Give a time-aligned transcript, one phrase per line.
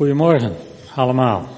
[0.00, 0.56] Goedemorgen
[0.94, 1.48] allemaal.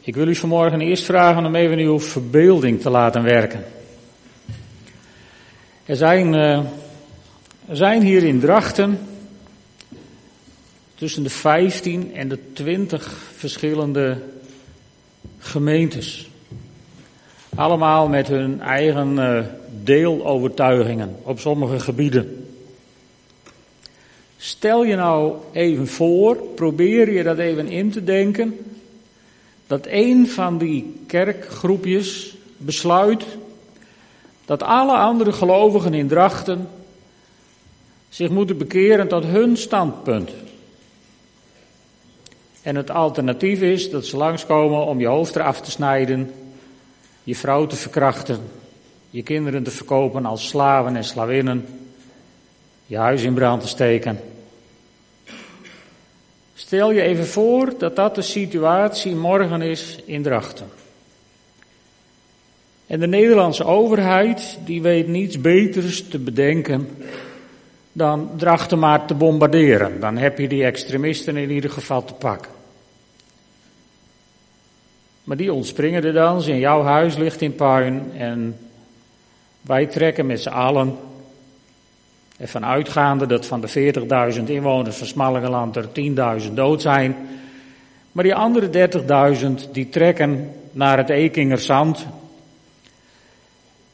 [0.00, 3.64] Ik wil u vanmorgen eerst vragen om even uw verbeelding te laten werken.
[5.84, 6.58] Er zijn, uh,
[7.66, 8.98] er zijn hier in Drachten
[10.94, 14.22] tussen de 15 en de 20 verschillende
[15.38, 16.30] gemeentes.
[17.54, 19.40] Allemaal met hun eigen uh,
[19.84, 22.37] deelovertuigingen op sommige gebieden.
[24.40, 28.58] Stel je nou even voor, probeer je dat even in te denken,
[29.66, 33.24] dat een van die kerkgroepjes besluit
[34.44, 36.68] dat alle andere gelovigen in Drachten
[38.08, 40.30] zich moeten bekeren tot hun standpunt.
[42.62, 46.30] En het alternatief is dat ze langskomen om je hoofd eraf te snijden,
[47.24, 48.40] je vrouw te verkrachten,
[49.10, 51.66] je kinderen te verkopen als slaven en slavinnen,
[52.86, 54.20] je huis in brand te steken.
[56.58, 60.70] Stel je even voor dat dat de situatie morgen is in Drachten.
[62.86, 66.88] En de Nederlandse overheid, die weet niets beters te bedenken
[67.92, 70.00] dan Drachten maar te bombarderen.
[70.00, 72.50] Dan heb je die extremisten in ieder geval te pakken.
[75.24, 78.58] Maar die ontspringen er dan, in jouw huis ligt in puin en
[79.60, 80.96] wij trekken met z'n allen
[82.38, 83.92] Ervan uitgaande dat van de
[84.36, 85.88] 40.000 inwoners van Smallingeland er
[86.42, 87.16] 10.000 dood zijn.
[88.12, 88.90] Maar die andere
[89.64, 92.06] 30.000 die trekken naar het Ekingerzand.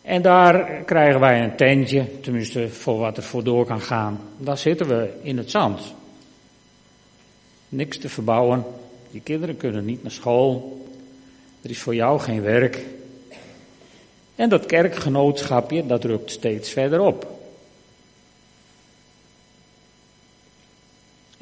[0.03, 4.21] En daar krijgen wij een tentje, tenminste voor wat er voor door kan gaan.
[4.37, 5.95] Daar zitten we in het zand.
[7.69, 8.65] Niks te verbouwen.
[9.11, 10.83] Je kinderen kunnen niet naar school.
[11.63, 12.85] Er is voor jou geen werk.
[14.35, 17.34] En dat kerkgenootschapje, dat rukt steeds verder op.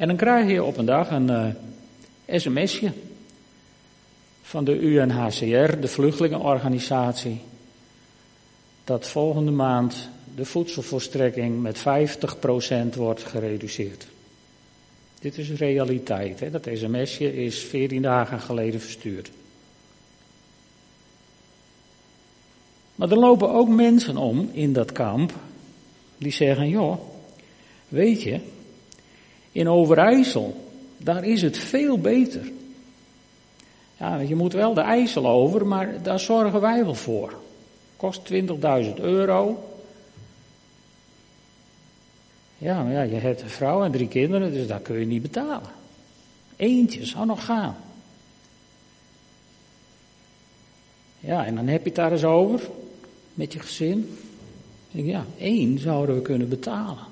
[0.03, 1.47] En dan krijg je op een dag een uh,
[2.27, 2.93] sms'je
[4.43, 7.41] van de UNHCR, de vluchtelingenorganisatie,
[8.85, 14.07] dat volgende maand de voedselvoorstrekking met 50% wordt gereduceerd.
[15.21, 16.41] Dit is realiteit.
[16.41, 16.51] Hè?
[16.51, 19.31] Dat sms'je is 14 dagen geleden verstuurd.
[22.95, 25.33] Maar er lopen ook mensen om in dat kamp
[26.19, 26.99] die zeggen, joh,
[27.89, 28.41] weet je,
[29.53, 32.51] in Overijssel, daar is het veel beter.
[33.97, 37.35] Ja, je moet wel de IJssel over, maar daar zorgen wij wel voor.
[37.97, 39.69] Kost 20.000 euro.
[42.59, 45.23] Ja, maar ja, je hebt een vrouw en drie kinderen, dus daar kun je niet
[45.23, 45.71] betalen.
[46.57, 47.77] Eentje zou nog gaan.
[51.21, 52.61] Ja, en dan heb je het daar eens over
[53.35, 54.19] met je gezin.
[54.91, 57.12] ja, één zouden we kunnen betalen.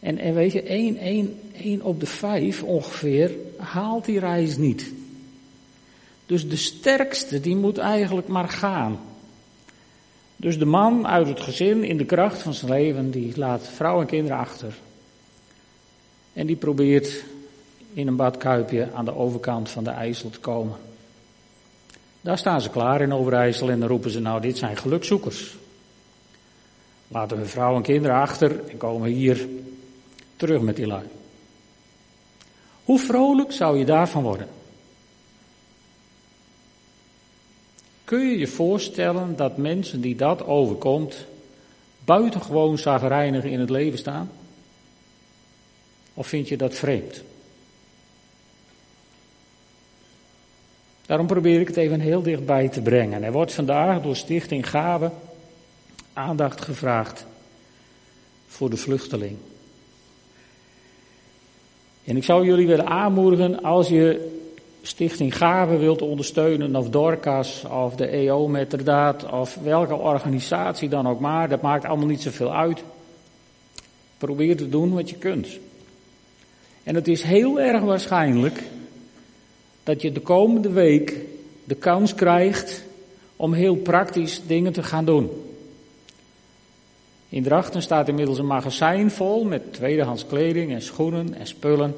[0.00, 0.98] En, weet je, één,
[1.52, 4.92] één op de vijf ongeveer haalt die reis niet.
[6.26, 9.00] Dus de sterkste, die moet eigenlijk maar gaan.
[10.36, 14.00] Dus de man uit het gezin in de kracht van zijn leven, die laat vrouw
[14.00, 14.74] en kinderen achter.
[16.32, 17.24] En die probeert
[17.92, 20.76] in een badkuipje aan de overkant van de IJssel te komen.
[22.20, 25.56] Daar staan ze klaar in Overijssel en dan roepen ze nou, dit zijn gelukzoekers.
[27.08, 29.48] Laten we vrouw en kinderen achter en komen hier
[30.38, 31.04] terug met die lui.
[32.84, 34.48] Hoe vrolijk zou je daarvan worden?
[38.04, 41.26] Kun je je voorstellen dat mensen die dat overkomt,
[42.04, 44.30] buitengewoon zagrijnig in het leven staan?
[46.14, 47.22] Of vind je dat vreemd?
[51.06, 53.22] Daarom probeer ik het even heel dichtbij te brengen.
[53.22, 55.10] Er wordt vandaag door Stichting Gabe
[56.12, 57.26] aandacht gevraagd
[58.46, 59.36] voor de vluchteling.
[62.08, 64.36] En ik zou jullie willen aanmoedigen als je
[64.82, 71.20] Stichting Gave wilt ondersteunen, of Dorcas, of de EO Metterdaad, of welke organisatie dan ook
[71.20, 72.82] maar, dat maakt allemaal niet zoveel uit.
[74.18, 75.58] Probeer te doen wat je kunt.
[76.82, 78.62] En het is heel erg waarschijnlijk
[79.82, 81.16] dat je de komende week
[81.64, 82.84] de kans krijgt
[83.36, 85.30] om heel praktisch dingen te gaan doen.
[87.28, 91.94] In Drachten staat inmiddels een magazijn vol met tweedehands kleding en schoenen en spullen.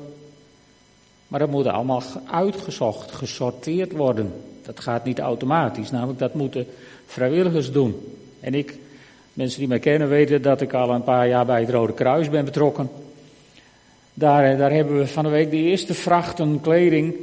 [1.29, 4.33] Maar dat moet allemaal uitgezocht, gesorteerd worden.
[4.63, 6.67] Dat gaat niet automatisch, namelijk dat moeten
[7.07, 8.17] vrijwilligers doen.
[8.41, 8.79] En ik,
[9.33, 12.31] mensen die mij kennen weten dat ik al een paar jaar bij het Rode Kruis
[12.31, 12.91] ben betrokken.
[14.15, 17.15] Daar, daar hebben we van de week de eerste vrachten kleding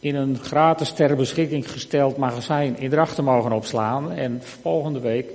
[0.00, 4.12] in een gratis ter beschikking gesteld magazijn in Drachten mogen opslaan.
[4.12, 5.30] En volgende week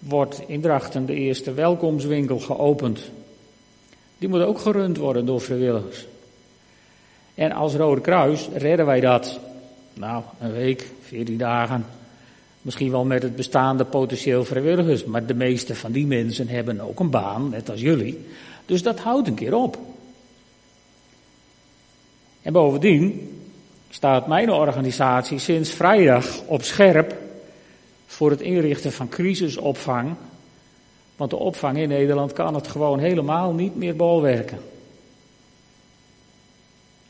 [0.00, 3.10] wordt in Drachten de eerste welkomstwinkel geopend.
[4.18, 6.06] Die moet ook gerund worden door vrijwilligers.
[7.34, 9.40] En als Rode Kruis redden wij dat.
[9.94, 11.86] Nou, een week, 14 dagen.
[12.62, 15.04] Misschien wel met het bestaande potentieel vrijwilligers.
[15.04, 18.26] Maar de meeste van die mensen hebben ook een baan, net als jullie.
[18.66, 19.78] Dus dat houdt een keer op.
[22.42, 23.30] En bovendien
[23.90, 27.14] staat mijn organisatie sinds vrijdag op scherp
[28.20, 30.14] voor het inrichten van crisisopvang.
[31.16, 34.58] Want de opvang in Nederland kan het gewoon helemaal niet meer bolwerken.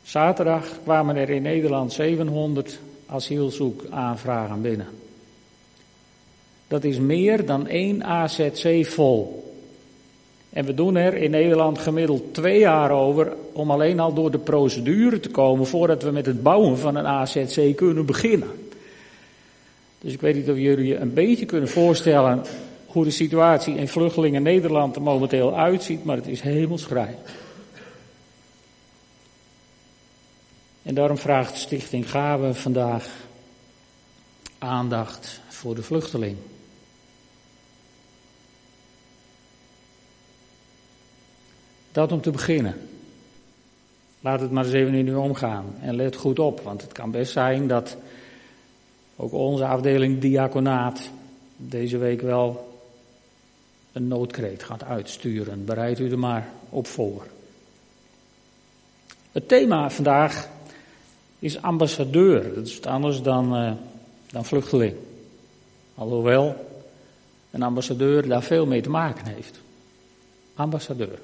[0.03, 4.87] Zaterdag kwamen er in Nederland 700 asielzoekaanvragen binnen.
[6.67, 9.53] Dat is meer dan één AZC vol.
[10.49, 14.39] En we doen er in Nederland gemiddeld twee jaar over om alleen al door de
[14.39, 18.49] procedure te komen voordat we met het bouwen van een AZC kunnen beginnen.
[20.01, 22.43] Dus ik weet niet of jullie een beetje kunnen voorstellen
[22.85, 27.17] hoe de situatie in vluchtelingen Nederland er momenteel uitziet, maar het is hemelsvrij.
[30.83, 33.09] En daarom vraagt Stichting Gaven vandaag
[34.57, 36.37] aandacht voor de vluchteling.
[41.91, 42.89] Dat om te beginnen.
[44.19, 47.11] Laat het maar eens even in u omgaan en let goed op, want het kan
[47.11, 47.97] best zijn dat
[49.21, 51.09] ook onze afdeling diaconaat
[51.55, 52.69] deze week wel
[53.91, 55.65] een noodkreet gaat uitsturen.
[55.65, 57.27] Bereid u er maar op voor.
[59.31, 60.47] Het thema vandaag
[61.39, 62.53] is ambassadeur.
[62.53, 63.71] Dat is wat anders dan, uh,
[64.31, 64.95] dan vluchteling.
[65.95, 66.55] Alhoewel
[67.51, 69.59] een ambassadeur daar veel mee te maken heeft.
[70.55, 71.19] Ambassadeur.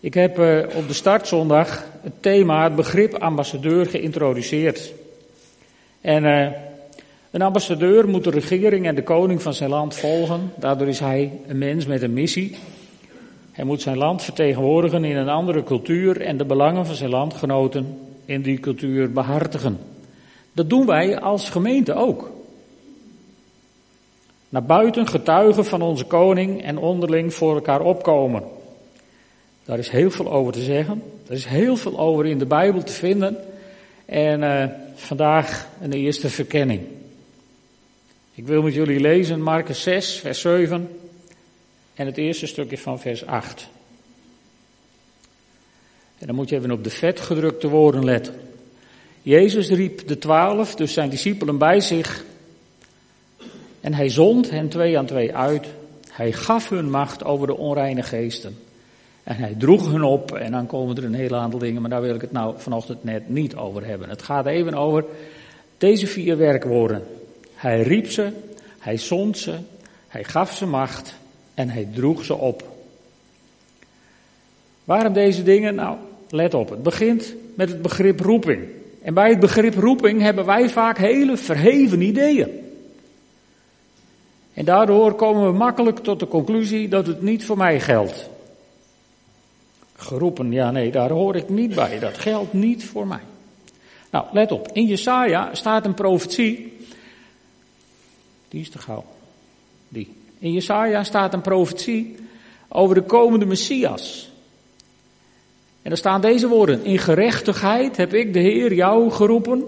[0.00, 4.92] Ik heb uh, op de startzondag het thema, het begrip ambassadeur geïntroduceerd.
[6.02, 6.48] En uh,
[7.30, 10.52] een ambassadeur moet de regering en de koning van zijn land volgen.
[10.56, 12.56] Daardoor is hij een mens met een missie.
[13.52, 17.98] Hij moet zijn land vertegenwoordigen in een andere cultuur en de belangen van zijn landgenoten
[18.24, 19.78] in die cultuur behartigen.
[20.52, 22.30] Dat doen wij als gemeente ook.
[24.48, 28.42] Naar buiten getuigen van onze koning en onderling voor elkaar opkomen.
[29.64, 31.02] Daar is heel veel over te zeggen.
[31.26, 33.36] Er is heel veel over in de Bijbel te vinden.
[34.04, 34.64] En uh,
[35.02, 36.80] vandaag een eerste verkenning.
[38.34, 40.98] Ik wil met jullie lezen Marcus 6, vers 7
[41.94, 43.68] en het eerste stukje van vers 8.
[46.18, 48.34] En dan moet je even op de vet gedrukte woorden letten.
[49.22, 52.24] Jezus riep de twaalf, dus zijn discipelen bij zich.
[53.80, 55.66] En hij zond hen twee aan twee uit.
[56.10, 58.58] Hij gaf hun macht over de onreine geesten.
[59.22, 60.32] En hij droeg hun op.
[60.32, 63.04] En dan komen er een hele aantal dingen, maar daar wil ik het nou vanochtend
[63.04, 64.08] net niet over hebben.
[64.08, 65.04] Het gaat even over
[65.78, 67.04] deze vier werkwoorden.
[67.54, 68.32] Hij riep ze,
[68.78, 69.54] hij zond ze,
[70.08, 71.14] hij gaf ze macht
[71.54, 72.70] en hij droeg ze op.
[74.84, 75.74] Waarom deze dingen?
[75.74, 75.96] Nou,
[76.30, 78.62] let op, het begint met het begrip roeping.
[79.02, 82.48] En bij het begrip roeping hebben wij vaak hele verheven ideeën.
[84.54, 88.30] En daardoor komen we makkelijk tot de conclusie dat het niet voor mij geldt.
[90.02, 91.98] Geroepen, ja nee, daar hoor ik niet bij.
[91.98, 93.20] Dat geldt niet voor mij.
[94.10, 94.68] Nou, let op.
[94.72, 96.78] In Jesaja staat een profetie.
[98.48, 99.04] Die is te gauw.
[99.88, 100.14] Die.
[100.38, 102.16] In Jesaja staat een profetie
[102.68, 104.30] over de komende Messias.
[105.82, 106.84] En er staan deze woorden.
[106.84, 109.64] In gerechtigheid heb ik de Heer jou geroepen.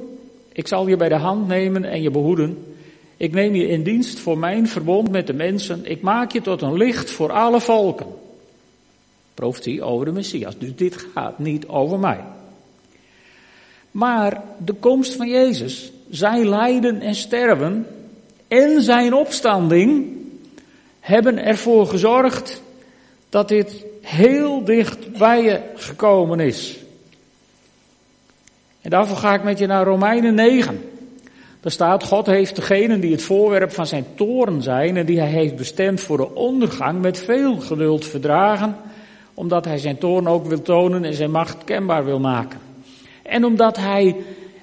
[0.53, 2.75] Ik zal je bij de hand nemen en je behoeden.
[3.17, 5.91] Ik neem je in dienst voor mijn verbond met de mensen.
[5.91, 8.07] Ik maak je tot een licht voor alle volken.
[9.35, 10.59] Profetie over de Messias.
[10.59, 12.21] Dus dit gaat niet over mij.
[13.91, 17.87] Maar de komst van Jezus, zijn lijden en sterven
[18.49, 20.07] en zijn opstanding
[21.00, 22.62] hebben ervoor gezorgd
[23.29, 26.79] dat dit heel dicht bij je gekomen is.
[28.81, 30.91] En daarvoor ga ik met je naar Romeinen 9.
[31.61, 35.29] Daar staat, God heeft degenen die het voorwerp van zijn toren zijn en die hij
[35.29, 38.76] heeft bestemd voor de ondergang met veel geduld verdragen,
[39.35, 42.59] omdat hij zijn toorn ook wil tonen en zijn macht kenbaar wil maken.
[43.23, 44.17] En omdat hij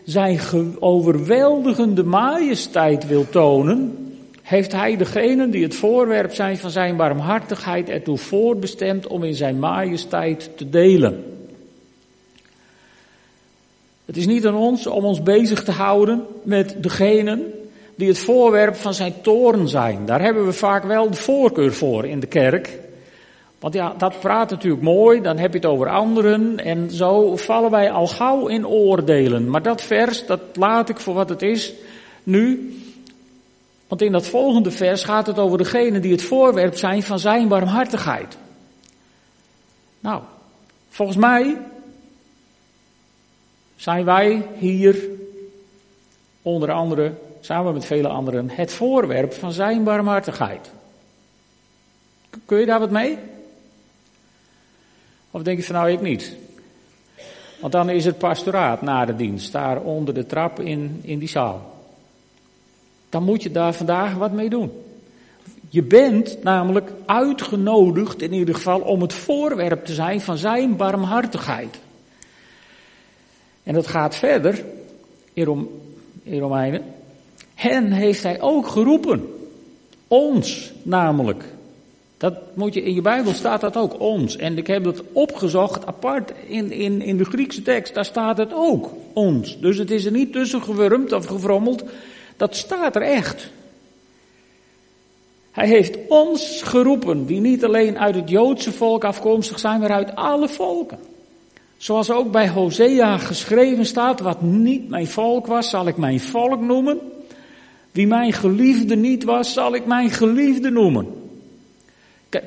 [0.03, 0.39] zijn
[0.79, 3.95] overweldigende majesteit wil tonen,
[4.41, 9.59] heeft hij degenen die het voorwerp zijn van zijn barmhartigheid ertoe voorbestemd om in zijn
[9.59, 11.23] majesteit te delen.
[14.05, 17.53] Het is niet aan ons om ons bezig te houden met degenen
[17.95, 20.05] die het voorwerp van zijn toren zijn.
[20.05, 22.79] Daar hebben we vaak wel de voorkeur voor in de kerk.
[23.61, 27.71] Want ja, dat praat natuurlijk mooi, dan heb je het over anderen en zo vallen
[27.71, 29.49] wij al gauw in oordelen.
[29.49, 31.73] Maar dat vers, dat laat ik voor wat het is
[32.23, 32.75] nu.
[33.87, 37.47] Want in dat volgende vers gaat het over degenen die het voorwerp zijn van zijn
[37.47, 38.37] barmhartigheid.
[39.99, 40.21] Nou,
[40.89, 41.57] volgens mij
[43.75, 45.09] zijn wij hier,
[46.41, 50.71] onder andere, samen met vele anderen, het voorwerp van zijn barmhartigheid.
[52.45, 53.17] Kun je daar wat mee?
[55.31, 56.35] Of denk je van nou ik niet?
[57.59, 61.29] Want dan is het pastoraat na de dienst, daar onder de trap in, in die
[61.29, 61.79] zaal.
[63.09, 64.71] Dan moet je daar vandaag wat mee doen.
[65.69, 71.79] Je bent namelijk uitgenodigd in ieder geval om het voorwerp te zijn van zijn barmhartigheid.
[73.63, 74.65] En dat gaat verder
[75.33, 75.69] in, Rom,
[76.23, 76.83] in Romeinen.
[77.55, 79.33] Hen heeft hij ook geroepen.
[80.07, 81.43] Ons namelijk.
[82.21, 84.37] Dat moet je, in je Bijbel staat dat ook, ons.
[84.37, 88.53] En ik heb het opgezocht, apart in, in, in de Griekse tekst, daar staat het
[88.53, 89.59] ook, ons.
[89.59, 91.83] Dus het is er niet tussen gewurmd of gevrommeld,
[92.37, 93.49] dat staat er echt.
[95.51, 100.15] Hij heeft ons geroepen, die niet alleen uit het Joodse volk afkomstig zijn, maar uit
[100.15, 100.99] alle volken.
[101.77, 106.61] Zoals ook bij Hosea geschreven staat, wat niet mijn volk was, zal ik mijn volk
[106.61, 106.99] noemen.
[107.91, 111.20] Wie mijn geliefde niet was, zal ik mijn geliefde noemen.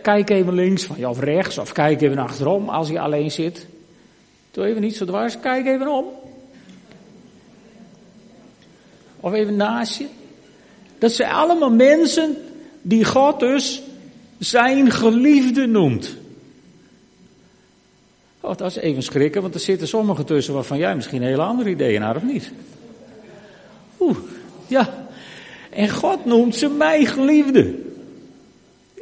[0.03, 3.67] Kijk even links van je of rechts, of kijk even achterom als je alleen zit.
[4.51, 6.05] Doe even niet zo dwars, kijk even om.
[9.21, 10.07] Of even naast je.
[10.99, 12.37] Dat zijn allemaal mensen
[12.83, 13.83] die God dus
[14.39, 16.17] zijn geliefde noemt.
[18.41, 21.71] Oh, dat is even schrikken, want er zitten sommigen tussen waarvan jij misschien hele andere
[21.71, 22.53] ideeën had, of niet?
[24.01, 24.17] Oeh,
[24.67, 25.07] ja.
[25.71, 27.75] En God noemt ze mij geliefde.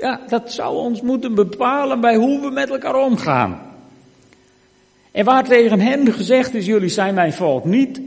[0.02, 3.60] Ja, dat zou ons moeten bepalen bij hoe we met elkaar omgaan.
[5.10, 8.00] En waar tegen hen gezegd is, jullie zijn mijn volk niet,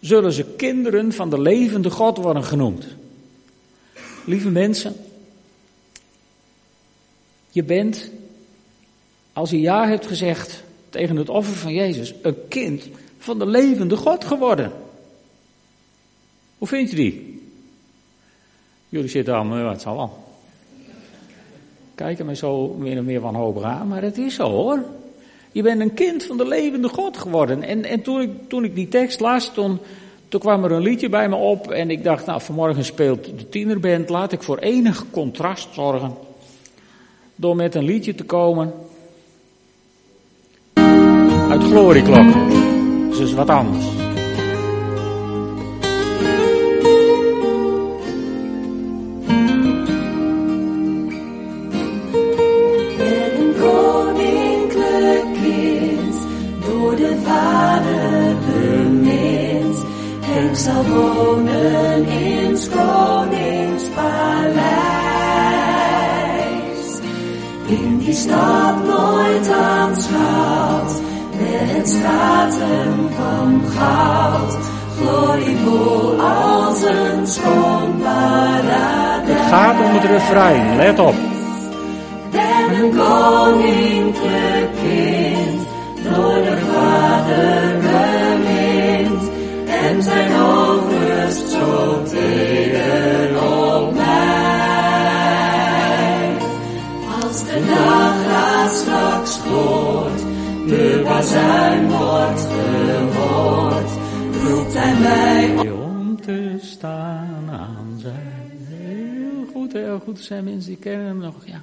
[0.00, 2.86] zullen ze kinderen van de levende God worden genoemd.
[4.24, 4.94] Lieve mensen,
[7.50, 8.10] je bent,
[9.32, 12.88] als je ja hebt gezegd tegen het offer van Jezus, een kind
[13.18, 14.72] van de levende God geworden.
[16.58, 17.42] Hoe vind je die?
[18.88, 20.19] Jullie zitten allemaal, wat zal wel
[22.04, 24.84] kijken mij zo meer en meer wanhopig aan, maar het is zo hoor.
[25.52, 27.62] Je bent een kind van de levende God geworden.
[27.62, 29.78] En, en toen, ik, toen ik die tekst las, toen,
[30.28, 33.48] toen kwam er een liedje bij me op en ik dacht, nou vanmorgen speelt de
[33.48, 36.14] tienerband, laat ik voor enig contrast zorgen.
[37.34, 38.72] Door met een liedje te komen
[41.50, 42.32] uit Glorieklok.
[43.18, 43.99] Dus wat anders.
[67.70, 71.00] In die stad nooit aanschouwt,
[71.38, 74.56] met straten van goud,
[75.00, 79.38] glorievol als een schoon paradijs.
[79.38, 81.14] Het gaat om het refrein, let op.
[82.30, 85.60] En een koninklijk kind,
[86.02, 89.30] door de Vader bemind
[89.84, 92.69] en zijn overst zo teder
[97.50, 100.20] De dageraad straks hoort,
[100.66, 103.90] de bazuin wordt gehoord,
[104.42, 108.52] roept hij mij om te staan aan zijn.
[108.68, 110.18] Heel goed, heel goed.
[110.18, 111.62] Er zijn mensen die kennen hem nog, ja.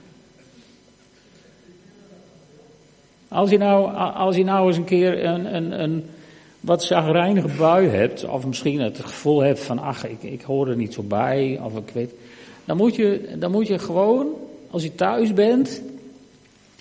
[3.27, 6.05] Als je nou, als je nou eens een keer een, een, een
[6.59, 10.75] wat chagrijnige bui hebt, of misschien het gevoel hebt van, ach, ik, ik hoor er
[10.75, 12.11] niet zo bij, of ik weet,
[12.65, 14.27] dan moet je, dan moet je gewoon,
[14.69, 15.81] als je thuis bent,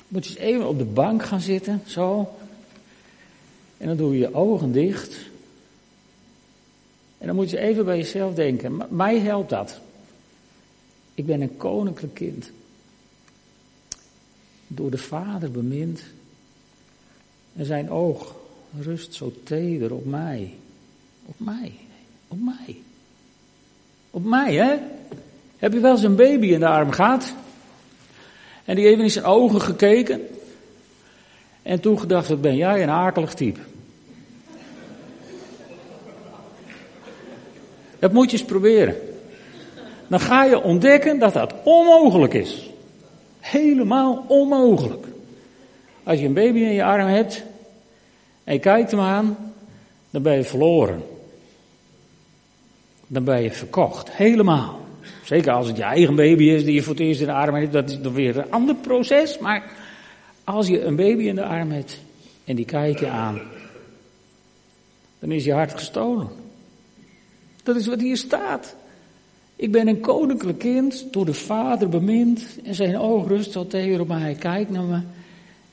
[0.08, 2.28] moet je eens even op de bank gaan zitten, zo.
[3.76, 5.16] En dan doe je je ogen dicht.
[7.18, 9.80] En dan moet je even bij jezelf denken, mij helpt dat.
[11.14, 12.50] Ik ben een koninklijk kind.
[14.66, 16.02] Door de Vader bemind.
[17.56, 18.34] En zijn oog
[18.80, 20.54] rust zo teder op mij.
[21.26, 21.72] Op mij.
[22.28, 22.76] Op mij.
[24.10, 24.76] Op mij, hè?
[25.56, 27.34] Heb je wel eens een baby in de arm gehad?
[28.66, 30.28] En die even in zijn ogen gekeken.
[31.62, 33.60] En toen gedacht, wat ben jij een akelig type.
[37.98, 38.96] Dat moet je eens proberen.
[40.06, 42.70] Dan ga je ontdekken dat dat onmogelijk is.
[43.40, 45.06] Helemaal onmogelijk.
[46.02, 47.42] Als je een baby in je arm hebt,
[48.44, 49.36] en je kijkt hem aan,
[50.10, 51.02] dan ben je verloren.
[53.06, 54.10] Dan ben je verkocht.
[54.10, 54.85] Helemaal.
[55.24, 57.54] Zeker als het je eigen baby is die je voor het eerst in de arm
[57.54, 59.38] hebt, dat is dan weer een ander proces.
[59.38, 59.72] Maar
[60.44, 61.98] als je een baby in de arm hebt
[62.44, 63.40] en die kijkt je aan,
[65.18, 66.28] dan is je hart gestolen.
[67.62, 68.76] Dat is wat hier staat.
[69.56, 74.00] Ik ben een koninklijk kind, door de vader bemind en zijn oog rust zo tegen
[74.00, 74.20] op mij.
[74.20, 75.00] Hij kijkt naar me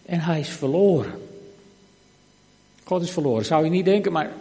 [0.06, 1.12] en hij is verloren.
[2.84, 4.32] God is verloren, zou je niet denken, maar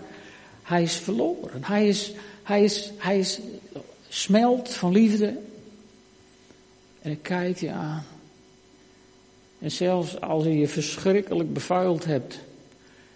[0.62, 1.64] hij is verloren.
[1.64, 3.40] Hij is, hij is, hij is
[4.12, 5.26] smelt van liefde
[7.02, 8.04] en hij kijkt je aan.
[9.58, 12.38] En zelfs als je je verschrikkelijk bevuild hebt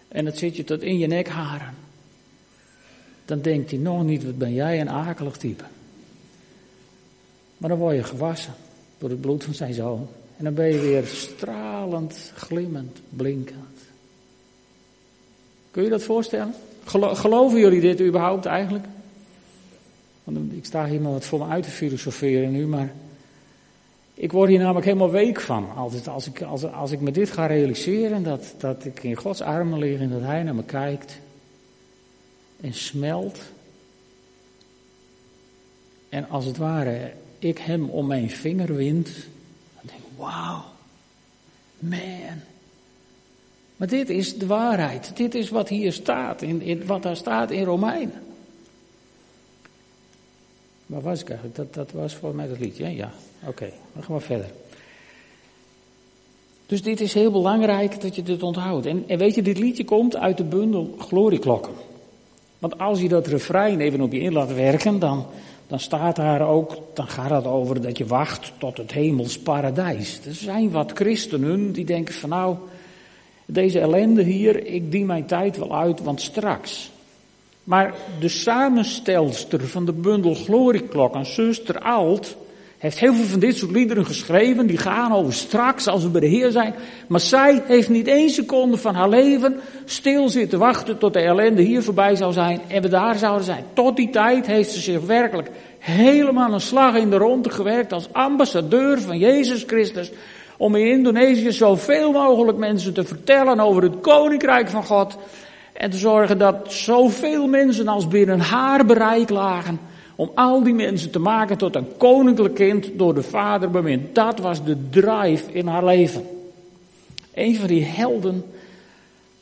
[0.09, 1.75] en het zit je tot in je nekharen,
[3.25, 5.65] dan denkt hij nog niet, wat ben jij een akelig type.
[7.57, 8.55] Maar dan word je gewassen
[8.99, 10.09] door het bloed van zijn zoon.
[10.37, 13.81] En dan ben je weer stralend, glimmend, blinkend.
[15.71, 16.55] Kun je dat voorstellen?
[16.85, 18.85] geloven jullie dit überhaupt eigenlijk?
[20.26, 22.92] Want ik sta hier maar wat voor me uit te filosoferen nu, maar
[24.14, 25.75] ik word hier namelijk helemaal week van.
[25.76, 29.40] Altijd als ik, als, als ik me dit ga realiseren, dat, dat ik in Gods
[29.40, 31.18] armen lig en dat Hij naar me kijkt
[32.61, 33.38] en smelt.
[36.09, 39.06] En als het ware ik hem om mijn vinger wind,
[39.75, 40.64] dan denk ik, wauw,
[41.78, 42.40] man.
[43.76, 45.16] Maar dit is de waarheid.
[45.16, 48.25] Dit is wat hier staat, in, in wat daar staat in Romeinen.
[50.87, 51.57] Waar was ik eigenlijk?
[51.57, 53.11] Dat, dat was voor mij dat liedje, ja?
[53.47, 54.50] Oké, dan gaan we verder.
[56.66, 58.87] Dus dit is heel belangrijk dat je dit onthoudt.
[58.87, 61.73] En, en weet je, dit liedje komt uit de bundel Glorieklokken.
[62.59, 65.26] Want als je dat refrein even op je in laat werken, dan,
[65.66, 70.21] dan staat daar ook, dan gaat het over dat je wacht tot het hemels paradijs.
[70.26, 72.57] Er zijn wat christenen die denken van nou,
[73.45, 76.90] deze ellende hier, ik dien mijn tijd wel uit, want straks.
[77.66, 82.37] Maar de samenstelster van de bundel Glorieklok, een zuster Alt,
[82.78, 86.20] heeft heel veel van dit soort liederen geschreven, die gaan over straks als we bij
[86.20, 86.75] de Heer zijn.
[87.08, 91.62] Maar zij heeft niet één seconde van haar leven stil zitten wachten tot de ellende
[91.62, 93.64] hier voorbij zou zijn en we daar zouden zijn.
[93.72, 98.12] Tot die tijd heeft ze zich werkelijk helemaal een slag in de ronde gewerkt als
[98.12, 100.11] ambassadeur van Jezus Christus.
[100.57, 105.16] Om in Indonesië zoveel mogelijk mensen te vertellen over het koninkrijk van God.
[105.79, 109.81] En te zorgen dat zoveel mensen als binnen haar bereik lagen
[110.17, 114.15] om al die mensen te maken tot een koninklijk kind door de vader bemind.
[114.15, 116.27] Dat was de drive in haar leven.
[117.35, 118.45] Een van die helden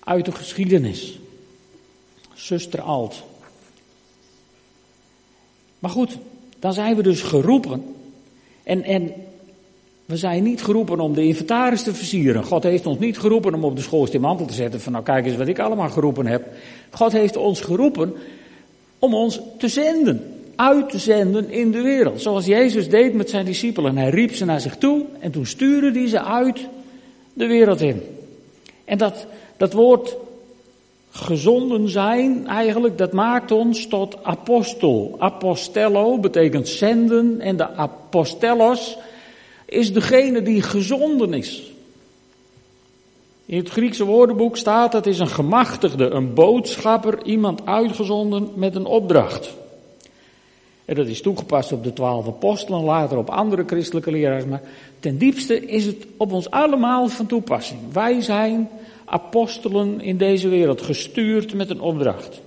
[0.00, 1.18] uit de geschiedenis.
[2.34, 3.22] Zuster Alt.
[5.78, 6.16] Maar goed,
[6.58, 7.94] dan zijn we dus geroepen.
[8.62, 9.12] En, en
[10.04, 12.44] we zijn niet geroepen om de inventaris te versieren.
[12.44, 15.36] God heeft ons niet geroepen om op de schoorsteenmantel te zetten van nou kijk eens
[15.36, 16.46] wat ik allemaal geroepen heb.
[16.90, 18.14] God heeft ons geroepen
[18.98, 22.22] om ons te zenden uit te zenden in de wereld.
[22.22, 23.96] Zoals Jezus deed met zijn discipelen.
[23.96, 26.60] Hij riep ze naar zich toe en toen stuurde hij ze uit
[27.32, 28.02] de wereld in.
[28.84, 30.16] En dat, dat woord
[31.10, 35.14] gezonden zijn eigenlijk, dat maakt ons tot apostel.
[35.18, 38.96] Apostello betekent zenden en de apostelos
[39.74, 41.72] is degene die gezonden is.
[43.46, 48.86] In het Griekse woordenboek staat dat is een gemachtigde, een boodschapper, iemand uitgezonden met een
[48.86, 49.54] opdracht.
[50.84, 54.44] En dat is toegepast op de twaalf apostelen, later op andere christelijke leraars.
[54.44, 54.62] Maar
[55.00, 57.80] ten diepste is het op ons allemaal van toepassing.
[57.92, 58.68] Wij zijn
[59.04, 62.40] apostelen in deze wereld, gestuurd met een opdracht.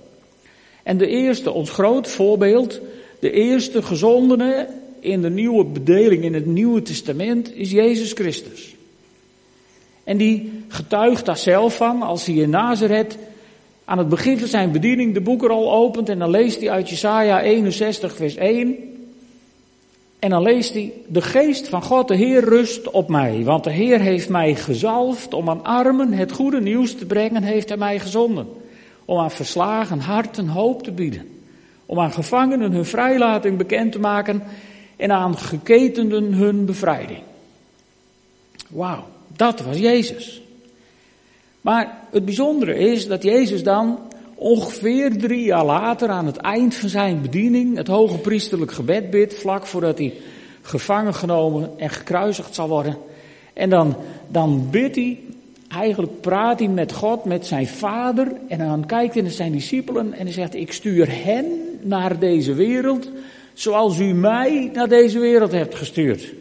[0.82, 2.80] En de eerste, ons groot voorbeeld,
[3.20, 4.68] de eerste gezondene
[5.00, 8.74] in de nieuwe bedeling in het Nieuwe Testament is Jezus Christus.
[10.04, 13.18] En die getuigt daar zelf van als hij in Nazareth
[13.84, 17.42] aan het begin van zijn bediening de boekrol opent en dan leest hij uit Jesaja
[17.42, 18.76] 61 vers 1.
[20.18, 23.70] En dan leest hij, de geest van God, de Heer rust op mij, want de
[23.70, 27.98] Heer heeft mij gezalfd om aan armen het goede nieuws te brengen, heeft hij mij
[27.98, 28.46] gezonden.
[29.04, 31.28] Om aan verslagen harten hoop te bieden.
[31.86, 34.42] Om aan gevangenen hun vrijlating bekend te maken
[34.98, 37.22] en aan geketenden hun bevrijding.
[38.68, 39.06] Wauw,
[39.36, 40.42] dat was Jezus.
[41.60, 43.98] Maar het bijzondere is dat Jezus dan
[44.34, 49.34] ongeveer drie jaar later aan het eind van zijn bediening het hoge priesterlijk gebed bidt,
[49.34, 50.14] vlak voordat hij
[50.62, 52.96] gevangen genomen en gekruisigd zal worden.
[53.52, 53.96] En dan,
[54.28, 55.20] dan bidt hij,
[55.68, 60.12] eigenlijk praat hij met God, met zijn vader, en dan kijkt hij naar zijn discipelen
[60.12, 61.46] en hij zegt, ik stuur hen
[61.80, 63.10] naar deze wereld,
[63.58, 66.32] zoals u mij naar deze wereld hebt gestuurd.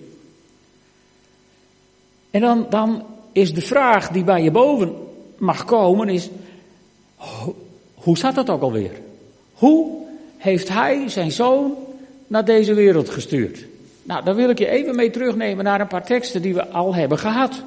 [2.32, 4.96] En dan, dan is de vraag die bij je boven
[5.38, 6.30] mag komen is,
[7.94, 8.92] hoe zat dat ook alweer?
[9.54, 10.06] Hoe
[10.38, 11.76] heeft hij zijn zoon
[12.28, 13.66] naar deze wereld gestuurd.
[14.04, 16.96] Nou, daar wil ik je even mee terugnemen naar een paar teksten die we al
[16.96, 17.64] hebben gehad.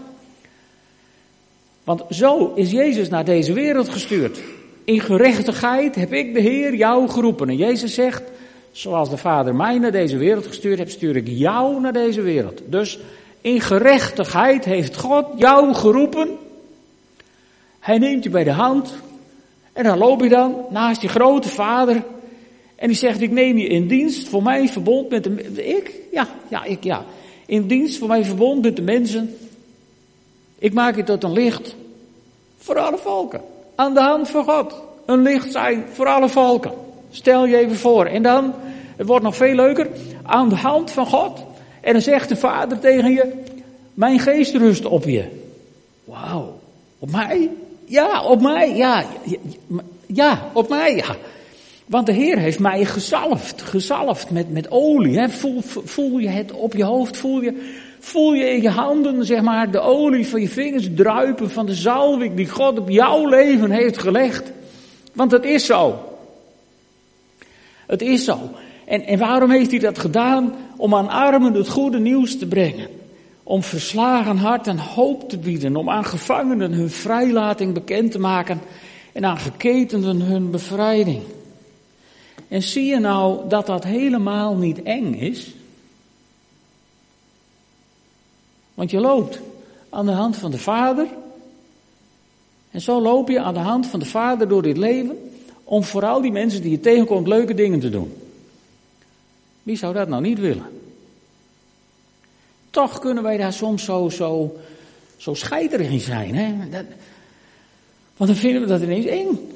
[1.85, 4.41] Want zo is Jezus naar deze wereld gestuurd.
[4.85, 7.49] In gerechtigheid heb ik de Heer jou geroepen.
[7.49, 8.23] En Jezus zegt,
[8.73, 12.63] zoals de Vader mij naar deze wereld gestuurd heeft, stuur ik jou naar deze wereld.
[12.67, 12.99] Dus
[13.41, 16.29] in gerechtigheid heeft God jou geroepen.
[17.79, 18.95] Hij neemt je bij de hand.
[19.73, 22.03] En dan loop je dan naast je grote vader.
[22.75, 25.67] En die zegt, ik neem je in dienst voor mijn verbond met de...
[25.67, 25.95] Ik?
[26.13, 27.05] Ja, ja, ik, ja.
[27.47, 29.37] In dienst voor mijn verbond met de mensen.
[30.59, 31.75] Ik maak je tot een licht
[32.59, 33.41] voor alle volken.
[33.75, 34.83] Aan de hand van God.
[35.07, 36.73] Een licht zijn voor alle volken.
[37.11, 38.07] Stel je even voor.
[38.07, 38.55] En dan,
[38.97, 39.89] het wordt nog veel leuker,
[40.23, 41.45] aan de hand van God.
[41.81, 43.33] En dan zegt de Vader tegen je,
[43.95, 45.25] mijn geest rust op je.
[46.05, 46.59] Wauw,
[46.99, 47.51] op mij?
[47.85, 49.05] Ja, op mij, ja.
[50.07, 51.17] Ja, op mij, ja.
[51.87, 55.19] Want de Heer heeft mij gezalfd, gezalfd met, met olie.
[55.19, 55.29] Hè.
[55.29, 59.43] Voel, voel je het op je hoofd, voel je, voel je in je handen, zeg
[59.43, 63.71] maar, de olie van je vingers druipen van de zalving die God op jouw leven
[63.71, 64.53] heeft gelegd.
[65.13, 65.99] Want het is zo.
[67.91, 68.39] Het is zo.
[68.85, 70.55] En, en waarom heeft hij dat gedaan?
[70.77, 72.89] Om aan armen het goede nieuws te brengen.
[73.43, 75.77] Om verslagen hart en hoop te bieden.
[75.77, 78.61] Om aan gevangenen hun vrijlating bekend te maken.
[79.13, 81.23] En aan geketenden hun bevrijding.
[82.49, 85.55] En zie je nou dat dat helemaal niet eng is?
[88.75, 89.41] Want je loopt
[89.89, 91.07] aan de hand van de Vader.
[92.71, 95.30] En zo loop je aan de hand van de Vader door dit leven.
[95.71, 98.13] Om vooral die mensen die je tegenkomt leuke dingen te doen.
[99.63, 100.67] Wie zou dat nou niet willen?
[102.71, 104.57] Toch kunnen wij daar soms zo, zo,
[105.17, 106.35] zo scheiterig in zijn.
[106.35, 106.69] Hè?
[106.71, 106.85] Dat,
[108.17, 109.51] want dan vinden we dat ineens eng.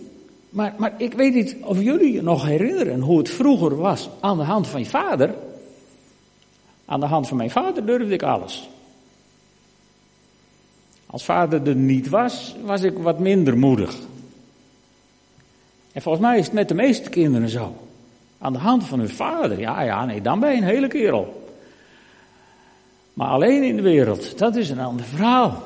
[0.48, 4.36] Maar, maar ik weet niet of jullie je nog herinneren hoe het vroeger was aan
[4.36, 5.34] de hand van je vader.
[6.84, 8.68] Aan de hand van mijn vader durfde ik alles.
[11.06, 13.96] Als vader er niet was, was ik wat minder moedig.
[15.94, 17.76] En volgens mij is het met de meeste kinderen zo.
[18.38, 21.52] Aan de hand van hun vader, ja, ja, nee, dan ben je een hele kerel.
[23.12, 25.62] Maar alleen in de wereld, dat is een ander verhaal.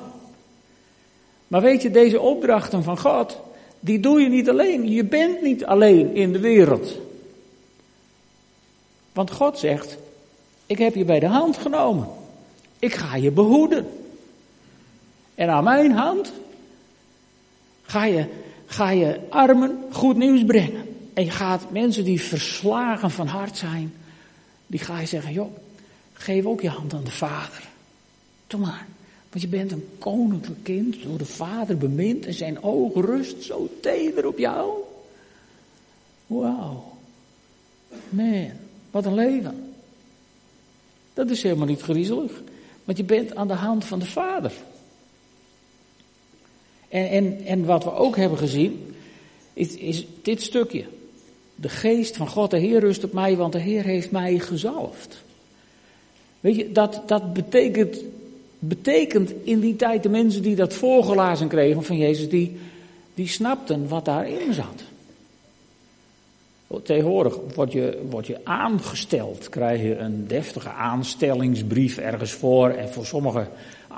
[1.48, 3.40] Maar weet je, deze opdrachten van God,
[3.80, 4.90] die doe je niet alleen.
[4.90, 6.96] Je bent niet alleen in de wereld.
[9.12, 9.96] Want God zegt,
[10.66, 12.08] ik heb je bij de hand genomen.
[12.78, 13.88] Ik ga je behoeden.
[15.34, 16.32] En aan mijn hand
[17.82, 18.26] ga je,
[18.68, 20.96] ga je armen goed nieuws brengen.
[21.14, 23.94] En je gaat mensen die verslagen van hart zijn,
[24.66, 25.56] die ga je zeggen, joh,
[26.12, 27.68] geef ook je hand aan de Vader.
[28.46, 28.86] Doe maar.
[29.30, 33.70] Want je bent een koninklijk kind, door de Vader bemind en zijn ogen rust zo
[33.80, 34.70] teder op jou.
[36.26, 36.92] Wauw.
[38.08, 38.50] Man,
[38.90, 39.74] wat een leven.
[41.14, 42.32] Dat is helemaal niet griezelig.
[42.84, 44.52] Want je bent aan de hand van de Vader.
[46.88, 48.94] En, en, wat we ook hebben gezien,
[49.52, 50.84] is, is dit stukje.
[51.54, 55.24] De geest van God, de Heer rust op mij, want de Heer heeft mij gezalfd.
[56.40, 57.98] Weet je, dat, dat betekent,
[58.58, 62.56] betekent in die tijd de mensen die dat voorgelazen kregen van Jezus, die,
[63.14, 64.82] die snapten wat daarin zat.
[66.82, 73.06] Tegenwoordig word je, word je aangesteld, krijg je een deftige aanstellingsbrief ergens voor en voor
[73.06, 73.46] sommige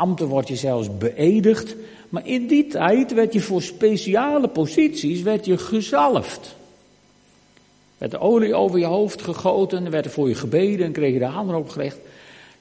[0.00, 1.76] ambten word je zelfs beëdigd.
[2.08, 6.54] Maar in die tijd werd je voor speciale posities werd je gezalfd.
[7.98, 11.18] Werd de olie over je hoofd gegoten, werd er voor je gebeden en kreeg je
[11.18, 11.98] de handen opgelegd.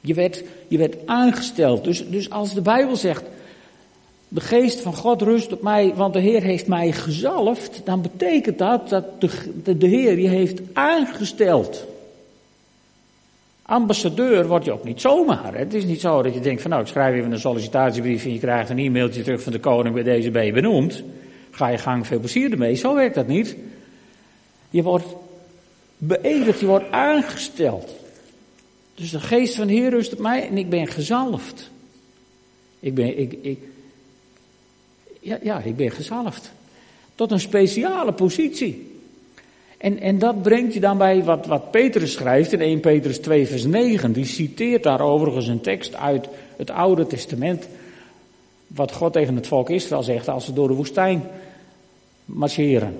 [0.01, 1.83] Je werd, je werd aangesteld.
[1.83, 3.23] Dus, dus als de Bijbel zegt,
[4.27, 8.57] de geest van God rust op mij, want de Heer heeft mij gezalfd, dan betekent
[8.57, 11.85] dat dat de, de Heer je heeft aangesteld.
[13.69, 15.53] Ambassadeur word je ook niet zomaar.
[15.53, 18.33] Het is niet zo dat je denkt van nou, ik schrijf even een sollicitatiebrief en
[18.33, 21.03] je krijgt een e-mailtje terug van de koning bij deze ben je benoemd.
[21.51, 22.75] Ga je gang, veel plezier ermee.
[22.75, 23.55] Zo werkt dat niet.
[24.69, 25.05] Je wordt
[25.97, 27.95] beëdigd, je wordt aangesteld.
[28.95, 31.69] Dus de geest van de Heer rust op mij en ik ben gezalfd.
[32.79, 33.59] Ik ben, ik, ik,
[35.19, 36.51] ja, ja, ik ben gezalfd.
[37.15, 38.88] Tot een speciale positie.
[39.79, 43.47] En, en dat brengt je dan bij wat, wat Petrus schrijft in 1 Petrus 2
[43.47, 44.11] vers 9.
[44.11, 47.67] Die citeert daar overigens een tekst uit het Oude Testament.
[48.67, 51.23] Wat God tegen het volk Israël zegt als ze door de woestijn
[52.25, 52.97] marcheren.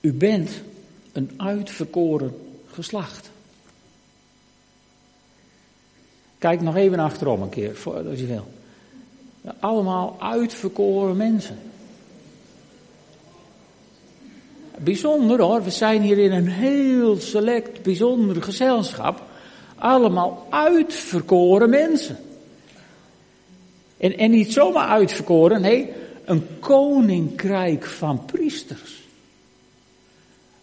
[0.00, 0.50] U bent
[1.12, 2.34] een uitverkoren
[2.66, 3.30] geslacht.
[6.38, 8.46] Kijk nog even achterom een keer, als je wil.
[9.60, 11.58] Allemaal uitverkoren mensen.
[14.84, 15.62] Bijzonder hoor.
[15.62, 19.22] We zijn hier in een heel select, bijzonder gezelschap.
[19.74, 22.16] Allemaal uitverkoren mensen.
[23.96, 25.92] En, niet zomaar uitverkoren, nee,
[26.24, 29.02] een koninkrijk van priesters.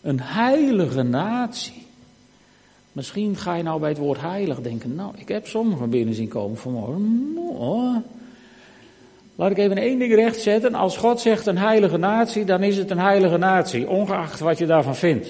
[0.02, 1.86] Een heilige natie.
[2.92, 6.28] Misschien ga je nou bij het woord heilig denken, nou, ik heb sommigen binnen zien
[6.28, 7.34] komen vanmorgen.
[7.38, 7.96] Oh.
[9.40, 10.76] Laat ik even één ding rechtzetten.
[10.76, 14.66] Als God zegt een heilige natie, dan is het een heilige natie, ongeacht wat je
[14.66, 15.28] daarvan vindt.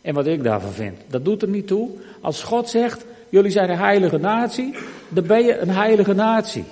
[0.00, 0.98] En wat ik daarvan vind.
[1.06, 1.90] Dat doet er niet toe.
[2.20, 4.74] Als God zegt, jullie zijn een heilige natie,
[5.08, 6.64] dan ben je een heilige natie.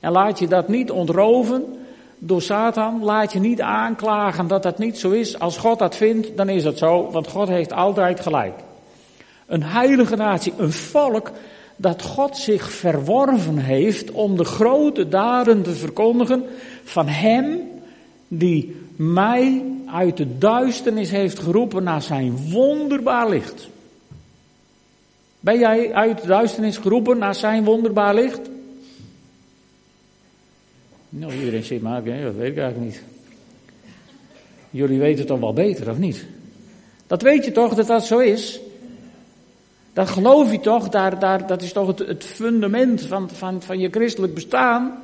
[0.00, 1.64] En laat je dat niet ontroven
[2.18, 3.04] door Satan.
[3.04, 5.38] Laat je niet aanklagen dat dat niet zo is.
[5.38, 8.54] Als God dat vindt, dan is het zo, want God heeft altijd gelijk.
[9.46, 11.30] Een heilige natie, een volk
[11.80, 16.44] dat God zich verworven heeft om de grote daden te verkondigen
[16.84, 17.60] van Hem
[18.28, 23.68] die mij uit de duisternis heeft geroepen naar zijn wonderbaar licht.
[25.40, 28.40] Ben jij uit de duisternis geroepen naar zijn wonderbaar licht?
[31.08, 33.02] Nou, iedereen zit maar, okay, dat weet ik eigenlijk niet.
[34.70, 36.24] Jullie weten het toch wel beter, of niet?
[37.06, 38.60] Dat weet je toch, dat dat zo is?
[39.98, 43.78] Dat geloof je toch, daar, daar, dat is toch het, het fundament van, van, van
[43.78, 45.02] je christelijk bestaan?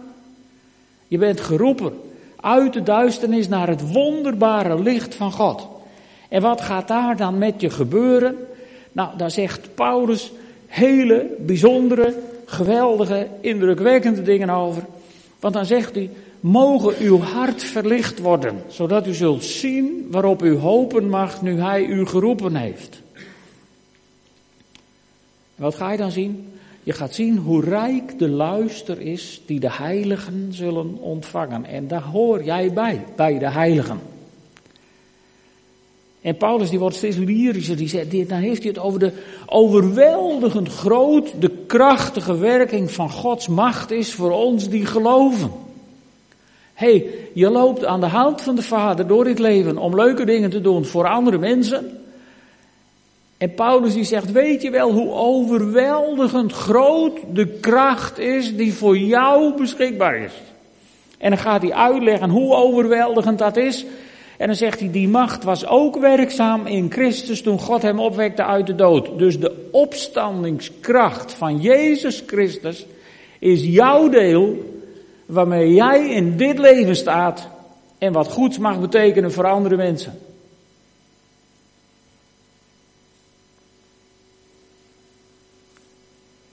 [1.08, 1.92] Je bent geroepen
[2.40, 5.68] uit de duisternis naar het wonderbare licht van God.
[6.28, 8.36] En wat gaat daar dan met je gebeuren?
[8.92, 10.32] Nou, daar zegt Paulus
[10.66, 14.82] hele bijzondere, geweldige, indrukwekkende dingen over.
[15.40, 20.56] Want dan zegt hij, mogen uw hart verlicht worden, zodat u zult zien waarop u
[20.56, 23.02] hopen mag nu hij u geroepen heeft.
[25.56, 26.52] Wat ga je dan zien?
[26.82, 31.64] Je gaat zien hoe rijk de luister is die de heiligen zullen ontvangen.
[31.64, 34.00] En daar hoor jij bij, bij de heiligen.
[36.20, 39.12] En Paulus die wordt steeds lyrischer, die zegt, dan heeft hij het over de
[39.46, 45.50] overweldigend groot, de krachtige werking van Gods macht is voor ons die geloven.
[46.74, 50.24] Hé, hey, je loopt aan de hand van de Vader door dit leven om leuke
[50.24, 52.03] dingen te doen voor andere mensen.
[53.38, 58.98] En Paulus die zegt, weet je wel hoe overweldigend groot de kracht is die voor
[58.98, 60.32] jou beschikbaar is?
[61.18, 63.84] En dan gaat hij uitleggen hoe overweldigend dat is.
[64.36, 68.44] En dan zegt hij, die macht was ook werkzaam in Christus toen God hem opwekte
[68.44, 69.18] uit de dood.
[69.18, 72.86] Dus de opstandingskracht van Jezus Christus
[73.38, 74.72] is jouw deel
[75.26, 77.48] waarmee jij in dit leven staat
[77.98, 80.18] en wat goeds mag betekenen voor andere mensen.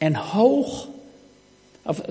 [0.01, 0.87] En hoog,
[1.85, 2.01] of,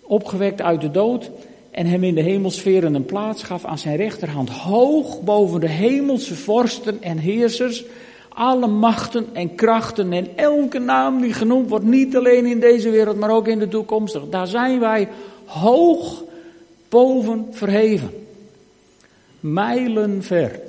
[0.00, 1.30] opgewekt uit de dood,
[1.70, 6.34] en hem in de hemelsferen een plaats gaf aan zijn rechterhand, hoog boven de hemelse
[6.34, 7.84] vorsten en heersers,
[8.28, 13.18] alle machten en krachten en elke naam die genoemd wordt, niet alleen in deze wereld,
[13.18, 14.28] maar ook in de toekomstige.
[14.28, 15.08] Daar zijn wij
[15.44, 16.22] hoog
[16.88, 18.10] boven verheven.
[19.40, 20.60] Mijlen ver.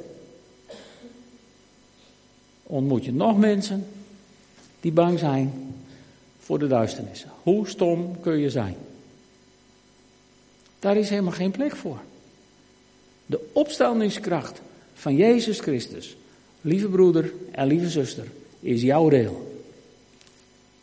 [2.64, 3.88] Ontmoet je nog mensen
[4.80, 5.65] die bang zijn
[6.46, 7.26] voor de duisternis.
[7.44, 8.76] Hoe stom kun je zijn?
[10.80, 12.00] Daar is helemaal geen plek voor.
[13.26, 14.62] De opstandingskracht
[14.94, 16.16] van Jezus Christus,
[16.62, 18.28] lieve broeder en lieve zuster,
[18.60, 19.64] is jouw deel.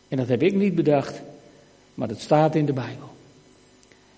[0.09, 1.20] En dat heb ik niet bedacht,
[1.94, 3.11] maar dat staat in de Bijbel.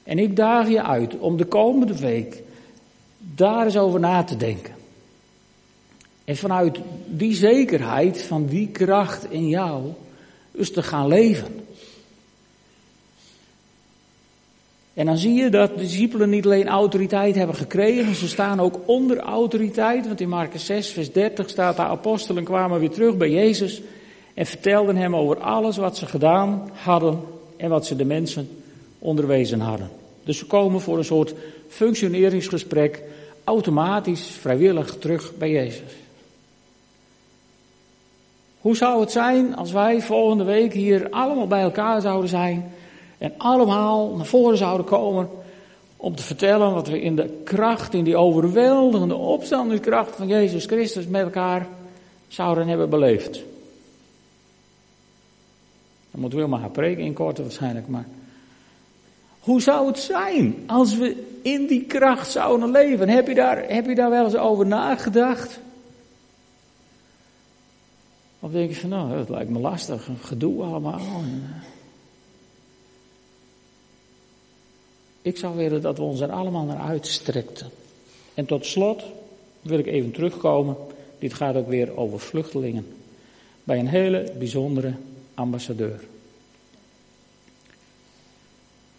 [0.03, 2.43] En ik daag je uit om de komende week
[3.19, 4.75] daar eens over na te denken.
[6.25, 9.93] En vanuit die zekerheid van die kracht in jou,
[10.57, 11.67] dus te gaan leven.
[14.95, 18.81] En dan zie je dat de discipelen niet alleen autoriteit hebben gekregen, ze staan ook
[18.87, 20.07] onder autoriteit.
[20.07, 23.83] Want in Marcus 6, vers 30 staat de apostelen kwamen weer terug bij Jezus
[24.35, 27.21] en vertelden hem over alles wat ze gedaan hadden
[27.57, 28.49] en wat ze de mensen
[28.99, 29.91] onderwezen hadden.
[30.25, 31.35] Dus ze komen voor een soort
[31.69, 33.03] functioneringsgesprek
[33.45, 36.04] automatisch, vrijwillig terug bij Jezus.
[38.65, 42.73] Hoe zou het zijn als wij volgende week hier allemaal bij elkaar zouden zijn
[43.19, 45.29] en allemaal naar voren zouden komen
[45.97, 51.07] om te vertellen wat we in de kracht, in die overweldigende opstandingskracht van Jezus Christus
[51.07, 51.67] met elkaar
[52.29, 53.35] zouden hebben beleefd.
[56.11, 58.07] Dan moeten we maar gaan preken in korte waarschijnlijk, maar
[59.41, 63.09] hoe zou het zijn als we in die kracht zouden leven?
[63.09, 65.61] Heb je daar, heb je daar wel eens over nagedacht?
[68.45, 71.23] Of denk je van, nou, dat lijkt me lastig, een gedoe allemaal.
[75.23, 77.71] Ik zou willen dat we ons er allemaal naar uitstrekten.
[78.35, 79.03] En tot slot
[79.63, 80.77] wil ik even terugkomen.
[81.19, 82.97] Dit gaat ook weer over vluchtelingen.
[83.65, 84.95] Bij een hele bijzondere
[85.35, 86.05] ambassadeur.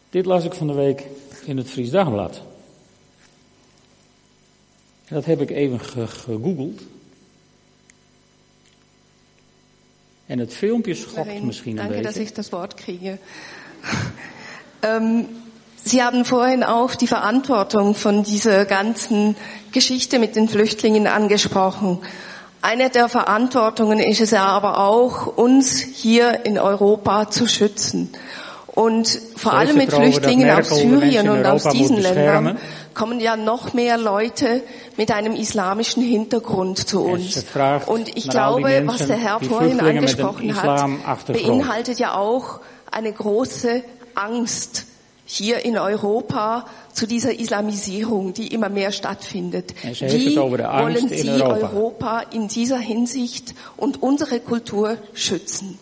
[0.09, 1.07] Dit las ik van de week
[1.45, 2.41] in het Fries Dagblad.
[5.07, 6.81] Dat heb ik even gegoogeld.
[10.27, 12.07] En het filmpje schokt misschien een Danke, beetje.
[12.07, 13.17] dass ich das Wort kriege.
[14.81, 15.27] ähm,
[15.87, 19.35] Sie haben vorhin auch die Verantwortung von dieser ganzen
[19.71, 21.99] Geschichte mit den Flüchtlingen angesprochen.
[22.61, 28.09] Eine der Verantwortungen ist es ja aber auch, uns hier in Europa zu schützen.
[28.65, 32.57] Und vor allem mit Flüchtlingen aus Syrien und aus diesen Ländern.
[32.95, 34.63] Kommen ja noch mehr Leute
[34.97, 37.45] mit einem islamischen Hintergrund zu uns.
[37.85, 43.83] Und ich glaube, was der Herr vorhin angesprochen hat, beinhaltet ja auch eine große
[44.15, 44.85] Angst
[45.25, 49.73] hier in Europa zu dieser Islamisierung, die immer mehr stattfindet.
[49.83, 51.55] Wie wollen in Sie Europa.
[51.55, 55.79] Europa in dieser Hinsicht und unsere Kultur schützen?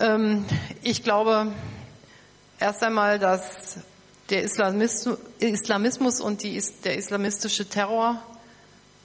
[0.00, 0.44] Ähm,
[0.82, 1.52] ich glaube
[2.58, 3.78] erst einmal, dass
[4.30, 8.22] der Islamismus, und die, der islamistische Terror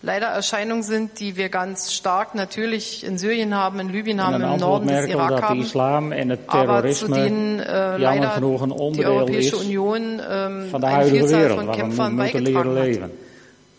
[0.02, 4.44] leider Erscheinungen sind, die wir ganz stark natürlich in Syrien haben, in Libyen En haben,
[4.44, 5.66] im Norden des Irak haben.
[6.48, 13.04] Aber zu denen äh, leider die Europäische is Union ähm, eine Vielzahl von Kämpfern beigetragen
[13.04, 13.12] hat.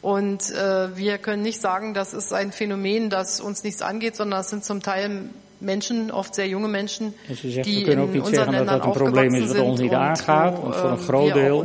[0.02, 4.40] Und äh, wir können nicht sagen, das ist ein Phänomen, das uns nichts angeht, sondern
[4.40, 5.28] es sind zum Teil
[5.60, 8.66] Menschen, oft sehr junge Menschen, En ze zegt, we die kunnen ook niet zeggen dat
[8.66, 10.60] dat een probleem is wat ons niet aangaat.
[10.60, 11.64] Want voor een äh, groot deel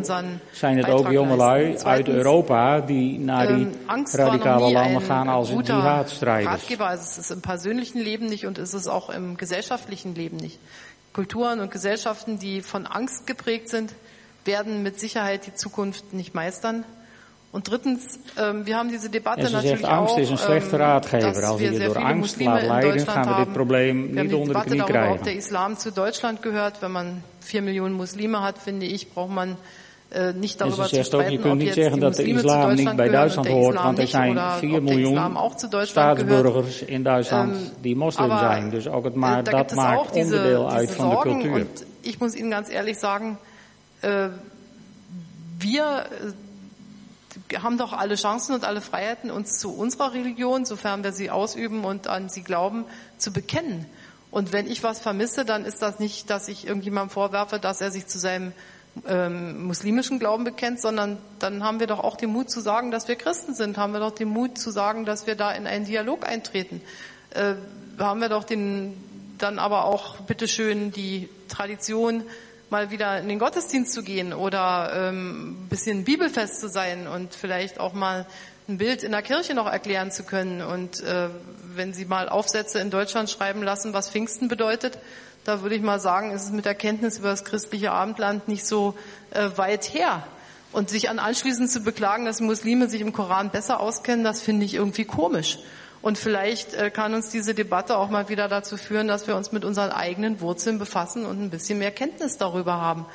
[0.52, 6.80] zijn het ook jongelui uit Europa die naar die ähm, radicale landen gaan als jihadstrijders.
[6.80, 10.60] Also es ist im persönlichen Leben nicht und es ist auch im gesellschaftlichen Leben nicht.
[11.14, 13.94] Kulturen und Gesellschaften, die von Angst geprägt sind,
[14.44, 16.84] werden mit Sicherheit die Zukunft nicht meistern.
[17.56, 20.38] Und drittens, ähm, wir haben diese Debatte En ze natürlich zegt, angst auch, is een
[20.38, 21.44] slechte ähm, raadgever.
[21.44, 24.62] Als wir je sehr door angst laat leiden, gaan we dit probleem niet onder de
[24.62, 25.38] knie ob der krijgen.
[25.38, 26.82] Islam zu Deutschland gehört.
[26.82, 29.56] Wenn man vier Millionen Muslime hat, finde ich, braucht man
[30.10, 32.74] äh, nicht En darüber ze zu zegt ook, je kunt niet zeggen dat de islam
[32.74, 37.56] niet bij Duitsland hoort, want er zijn oder 4 ob der miljoen staatsburgers in Duitsland
[37.56, 38.70] Ähm, die moslim zijn.
[38.70, 41.66] Dus ook het maar, da dat maakt onderdeel uit van de cultuur.
[42.02, 43.38] ich muss Ihnen ganz ehrlich sagen,
[44.02, 44.30] äh,
[45.60, 46.06] wir
[47.62, 51.84] haben doch alle Chancen und alle Freiheiten, uns zu unserer Religion, sofern wir sie ausüben
[51.84, 52.86] und an sie glauben,
[53.18, 53.86] zu bekennen.
[54.32, 57.92] Und wenn ich was vermisse, dann ist das nicht, dass ich irgendjemandem vorwerfe, dass er
[57.92, 58.52] sich zu seinem
[59.08, 63.08] ähm, muslimischen Glauben bekennt, sondern dann haben wir doch auch den Mut zu sagen, dass
[63.08, 65.86] wir Christen sind, haben wir doch den Mut zu sagen, dass wir da in einen
[65.86, 66.82] Dialog eintreten.
[67.32, 67.56] Äh,
[68.00, 68.94] haben wir doch den,
[69.38, 72.24] dann aber auch bitteschön die Tradition,
[72.70, 77.34] mal wieder in den Gottesdienst zu gehen oder ähm, ein bisschen bibelfest zu sein und
[77.36, 78.26] vielleicht auch mal
[78.68, 80.62] ein Bild in der Kirche noch erklären zu können.
[80.62, 81.30] Und äh,
[81.76, 84.98] wenn Sie mal Aufsätze in Deutschland schreiben lassen, was Pfingsten bedeutet,
[85.44, 88.66] da würde ich mal sagen, ist es mit der Kenntnis über das christliche Abendland nicht
[88.66, 88.96] so
[89.32, 90.26] äh, weit her.
[90.72, 94.66] Und sich an anschließend zu beklagen, dass Muslime sich im Koran besser auskennen, das finde
[94.66, 95.60] ich irgendwie komisch.
[96.06, 99.52] Und vielleicht äh, kann uns diese Debatte auch mal wieder dazu führen, dass wir uns
[99.52, 103.08] mit unseren eigenen Wurzeln befassen und ein bisschen mehr Kenntnis darüber haben.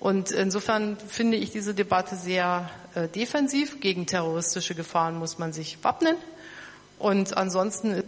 [0.00, 3.78] Und insofern finde ich diese Debatte sehr äh, defensiv.
[3.78, 6.16] Gegen terroristische Gefahren muss man sich wappnen.
[6.98, 8.02] Und ansonsten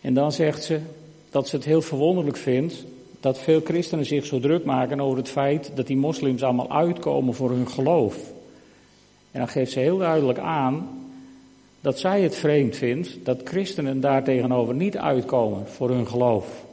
[0.00, 0.80] En dan zegt ze
[1.30, 2.84] dat ze het heel verwonderlijk vindt
[3.20, 7.34] dat veel christenen zich zo druk maken over het feit dat die moslims allemaal uitkomen
[7.34, 8.16] voor hun geloof.
[9.30, 11.00] En dan geeft ze heel duidelijk aan
[11.82, 16.64] dat zij het vreemd vindt dat christenen daar tegenover niet uitkomen voor hun geloof.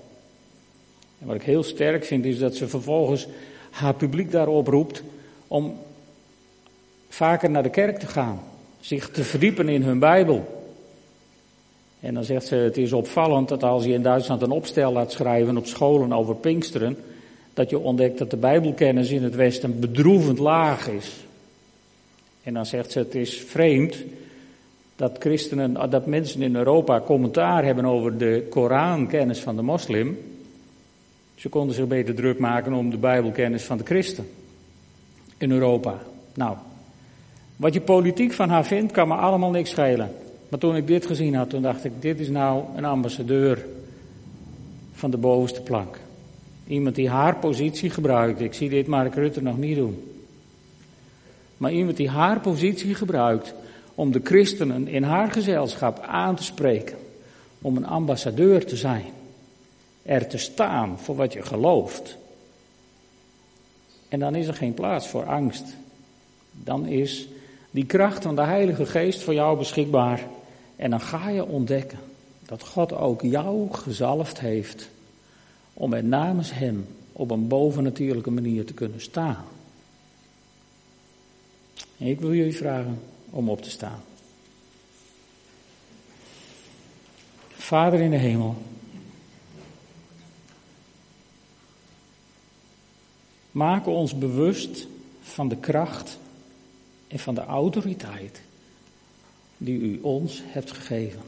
[1.19, 3.27] En wat ik heel sterk vind is dat ze vervolgens
[3.69, 5.03] haar publiek daarop roept
[5.47, 5.77] om
[7.09, 8.41] vaker naar de kerk te gaan,
[8.79, 10.57] zich te verdiepen in hun Bijbel.
[11.99, 15.11] En dan zegt ze, het is opvallend dat als je in Duitsland een opstel laat
[15.11, 16.97] schrijven op scholen over Pinksteren,
[17.53, 21.15] dat je ontdekt dat de Bijbelkennis in het Westen bedroevend laag is.
[22.43, 23.95] En dan zegt ze, het is vreemd
[24.99, 30.17] dat christenen, dat mensen in Europa commentaar hebben over de Korankennis van de moslim.
[31.35, 34.29] Ze konden zich beter druk maken om de Bijbelkennis van de christen
[35.37, 35.99] in Europa.
[36.33, 36.55] Nou,
[37.55, 40.11] wat je politiek van haar vindt, kan me allemaal niks schelen.
[40.49, 43.65] Maar toen ik dit gezien had, toen dacht ik, dit is nou een ambassadeur
[44.93, 45.99] van de bovenste plank.
[46.67, 48.41] Iemand die haar positie gebruikt.
[48.41, 50.03] Ik zie dit Mark Rutte nog niet doen.
[51.57, 53.53] Maar iemand die haar positie gebruikt
[53.99, 56.97] om de christenen in haar gezelschap aan te spreken.
[57.61, 59.05] Om een ambassadeur te zijn.
[60.01, 62.17] Er te staan voor wat je gelooft.
[64.09, 65.63] En dan is er geen plaats voor angst
[66.51, 67.27] Dan is
[67.71, 70.27] die kracht van de Heilige Geest voor jou beschikbaar.
[70.75, 71.99] En dan ga je ontdekken
[72.45, 74.89] dat God ook jou gezalfd heeft
[75.73, 79.45] om met namens Hem op een bovennatuurlijke manier te kunnen staan.
[81.97, 84.03] Ik wil jullie vragen om op te staan.
[87.49, 88.55] Vader in de hemel.
[93.51, 94.87] Maak ons bewust
[95.21, 96.17] van de kracht
[97.07, 98.41] en van de autoriteit
[99.57, 101.21] die u ons hebt gegeven.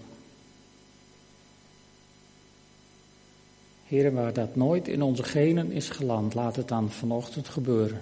[3.85, 8.01] Heren, waar dat nooit in onze genen is geland, laat het dan vanochtend gebeuren.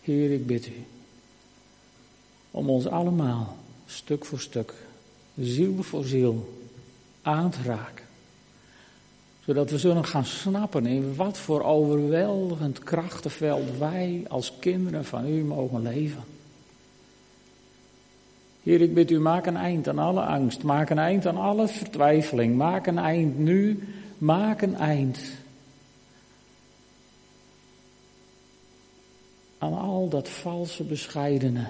[0.00, 0.84] Heer, ik bid u
[2.52, 4.74] om ons allemaal, stuk voor stuk,
[5.36, 6.60] ziel voor ziel,
[7.22, 8.04] aan te raken.
[9.44, 15.44] Zodat we zullen gaan snappen in wat voor overweldigend krachtenveld wij als kinderen van u
[15.44, 16.24] mogen leven.
[18.62, 21.68] Heer, ik bid u, maak een eind aan alle angst, maak een eind aan alle
[21.68, 23.88] vertwijfeling, maak een eind nu,
[24.18, 25.18] maak een eind
[29.58, 31.66] aan al dat valse bescheidene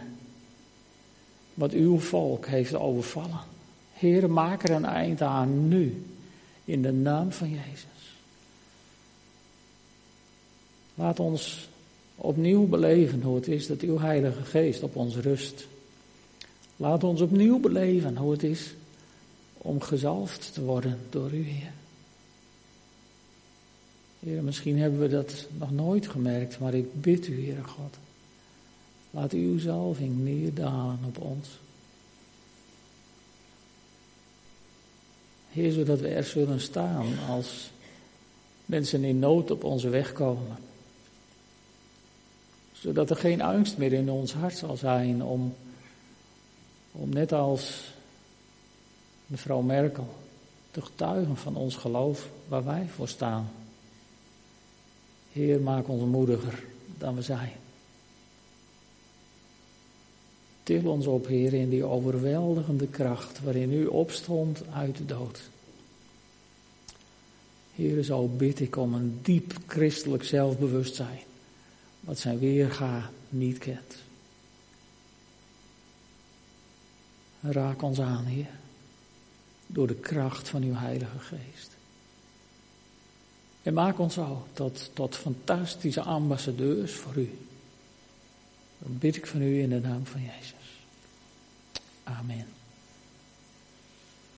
[1.54, 3.40] wat uw volk heeft overvallen.
[3.92, 6.04] Heer, maak er een eind aan nu,
[6.64, 8.16] in de naam van Jezus.
[10.94, 11.68] Laat ons
[12.14, 15.66] opnieuw beleven hoe het is dat uw Heilige Geest op ons rust.
[16.76, 18.74] Laat ons opnieuw beleven hoe het is
[19.58, 21.72] om gezalfd te worden door u, Heer.
[24.20, 27.96] Heer, misschien hebben we dat nog nooit gemerkt, maar ik bid u, Heere God.
[29.14, 31.48] Laat uw zalving neerdalen op ons.
[35.50, 37.70] Heer, zodat we er zullen staan als
[38.66, 40.56] mensen in nood op onze weg komen.
[42.72, 45.54] Zodat er geen angst meer in ons hart zal zijn om,
[46.92, 47.92] om net als
[49.26, 50.08] mevrouw Merkel
[50.70, 53.50] te getuigen van ons geloof waar wij voor staan.
[55.32, 56.64] Heer, maak ons moediger
[56.98, 57.61] dan we zijn.
[60.62, 65.40] Til ons op, Heer, in die overweldigende kracht waarin u opstond uit de dood.
[67.74, 71.20] Heer, zo bid ik om een diep christelijk zelfbewustzijn,
[72.00, 73.96] wat zijn weerga niet kent.
[77.40, 78.50] Raak ons aan, Heer,
[79.66, 81.70] door de kracht van uw Heilige Geest.
[83.62, 87.30] En maak ons zo tot, tot fantastische ambassadeurs voor u.
[88.82, 90.86] Dan bid ik van u in de naam van Jezus.
[92.04, 92.46] Amen.